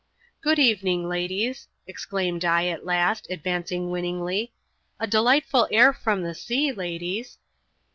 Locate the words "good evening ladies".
0.41-1.67